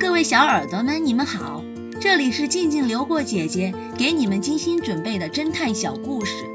[0.00, 1.62] 各位小耳朵们，你们好，
[2.00, 6.46] 这里是静静流过姐姐给你们精心准备的侦探小故事，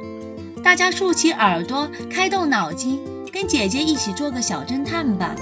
[0.63, 2.99] 大家竖起耳朵，开动脑筋，
[3.31, 5.35] 跟姐姐一起做个小侦探吧。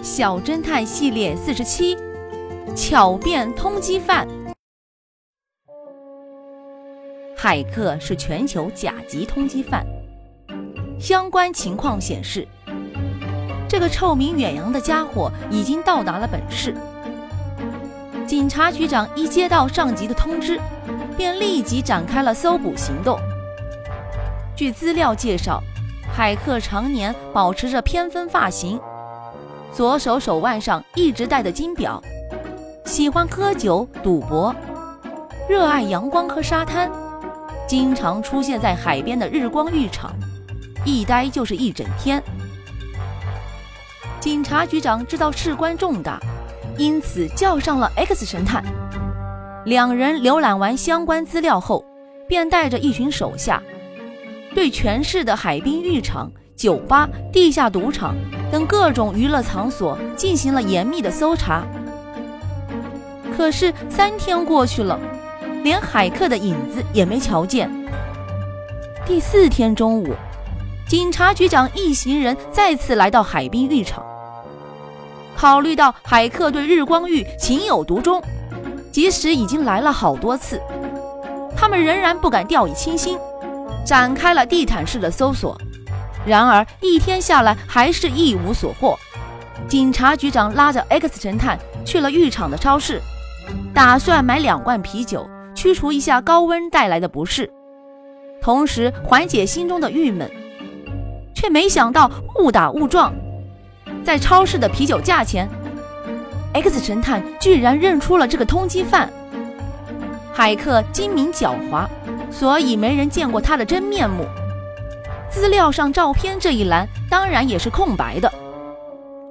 [0.00, 1.96] 小侦探系列四十七，
[2.76, 4.28] 巧变通缉犯。
[7.36, 9.84] 海克是全球甲级通缉犯，
[11.00, 12.46] 相关情况显示。
[13.78, 16.74] 这个臭名远扬的家伙已经到达了本市。
[18.26, 20.60] 警察局长一接到上级的通知，
[21.16, 23.16] 便立即展开了搜捕行动。
[24.56, 25.62] 据资料介绍，
[26.12, 28.80] 海克常年保持着偏分发型，
[29.70, 32.02] 左手手腕上一直戴着金表，
[32.84, 34.52] 喜欢喝酒、赌博，
[35.48, 36.90] 热爱阳光和沙滩，
[37.68, 40.12] 经常出现在海边的日光浴场，
[40.84, 42.20] 一待就是一整天。
[44.28, 46.20] 警察局长知道事关重大，
[46.76, 48.62] 因此叫上了 X 神探。
[49.64, 51.82] 两人浏览完相关资料后，
[52.28, 53.62] 便带着一群手下，
[54.54, 58.14] 对全市的海滨浴场、酒吧、地下赌场
[58.52, 61.62] 等各种娱乐场所进行了严密的搜查。
[63.34, 65.00] 可是三天过去了，
[65.62, 67.70] 连海客的影子也没瞧见。
[69.06, 70.12] 第四天中午，
[70.86, 74.04] 警察局长一行人再次来到海滨浴场。
[75.38, 78.20] 考虑到海克对日光浴情有独钟，
[78.90, 80.60] 即使已经来了好多次，
[81.56, 83.16] 他们仍然不敢掉以轻心，
[83.86, 85.56] 展开了地毯式的搜索。
[86.26, 88.98] 然而一天下来还是一无所获。
[89.68, 93.00] 警察局长拉着 X 神探去了浴场的超市，
[93.72, 97.48] 打算买两罐啤酒驱除一下高温带来的不适，
[98.42, 100.28] 同时缓解心中的郁闷，
[101.32, 103.14] 却没想到误打误撞。
[104.08, 105.46] 在超市的啤酒价钱
[106.54, 109.06] ，X 神探居然认出了这个通缉犯。
[110.32, 111.86] 海克精明狡猾，
[112.30, 114.24] 所以没人见过他的真面目。
[115.30, 118.32] 资料上照片这一栏当然也是空白的。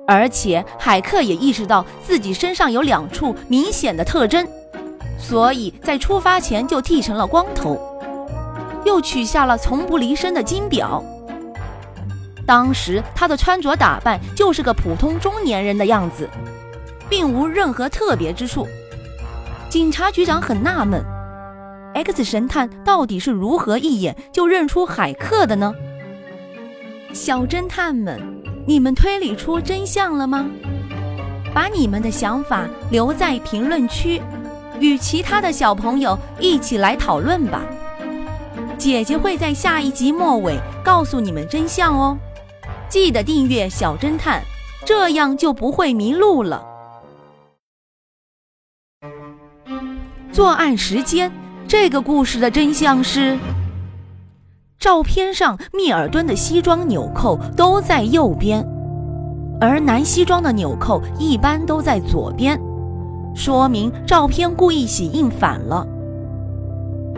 [0.05, 4.47] 而且海克也意识到自己身上有两处明显的特征，
[5.17, 7.81] 所以在出发前就剃成了光头，
[8.85, 11.03] 又取下了从不离身的金表。
[12.47, 16.27] 当时他的穿着打扮就是个普通中年人的样子，
[17.09, 18.65] 并无任何特别之处。
[19.69, 21.03] 警察局长很纳闷
[21.93, 25.75] ，X 神探到底是如何一眼就认出海克的呢？
[27.11, 28.17] 小侦探们，
[28.65, 30.49] 你们推理出真相了吗？
[31.53, 34.21] 把你们的想法留在评论区，
[34.79, 37.61] 与其他的小朋友一起来讨论吧。
[38.77, 42.17] 姐姐会在下一集末尾告诉你们真相哦。
[42.89, 44.41] 记得订阅小侦探，
[44.85, 46.65] 这样就不会迷路了。
[50.31, 51.29] 作案时间，
[51.67, 53.37] 这个故事的真相是：
[54.79, 58.65] 照片上密尔顿的西装纽扣都在右边，
[59.59, 62.57] 而男西装的纽扣一般都在左边，
[63.35, 65.85] 说明照片故意洗印反了。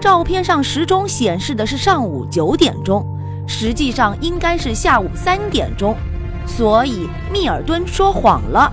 [0.01, 3.05] 照片上时钟显示的是上午九点钟。
[3.49, 5.97] 实际上应该是下午三点钟，
[6.45, 8.71] 所以密尔顿说谎了。